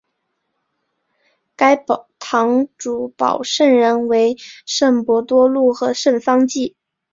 [1.55, 1.75] 该
[2.17, 4.35] 堂主保圣人为
[4.65, 6.75] 圣伯多禄和圣方济。